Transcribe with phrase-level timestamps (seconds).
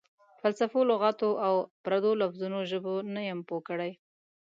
[0.39, 3.91] فلسفو، لغاتو او پردو لفظونو ژبو نه یم پوه کړی.